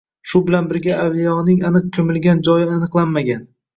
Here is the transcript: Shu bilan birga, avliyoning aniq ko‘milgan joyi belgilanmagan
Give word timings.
Shu 0.29 0.39
bilan 0.45 0.69
birga, 0.69 0.95
avliyoning 1.03 1.61
aniq 1.71 1.85
ko‘milgan 1.99 2.45
joyi 2.49 2.67
belgilanmagan 2.73 3.47